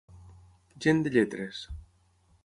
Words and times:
Gent 0.85 1.03
de 1.07 1.11
lletres. 1.17 1.59